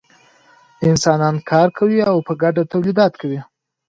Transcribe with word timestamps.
انسانان 0.89 1.35
کار 1.49 1.67
کوي 1.77 1.99
او 2.11 2.17
په 2.27 2.33
ګډه 2.41 2.63
تولیدات 2.71 3.13
کوي. 3.21 3.39